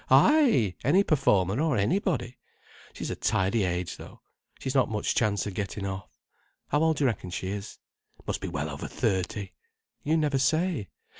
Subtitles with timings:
[0.09, 2.35] Ay, any performer or anybody.
[2.91, 4.21] She's a tidy age, though.
[4.57, 6.09] She's not much chance of getting off.
[6.69, 7.77] How old do you reckon she is?
[8.25, 9.51] Must be well over thirty.
[10.01, 10.89] You never say.